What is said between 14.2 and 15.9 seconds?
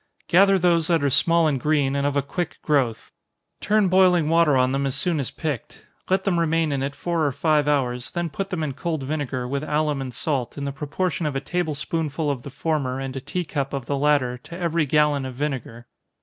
to every gallon of vinegar.